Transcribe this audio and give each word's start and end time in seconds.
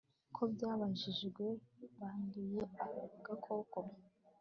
ko 0.35 0.41
by 0.51 0.61
ababajijwe 0.65 1.45
banduye 1.97 2.61
agakoko 2.85 3.77